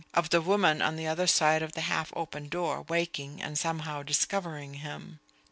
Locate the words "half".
1.81-2.11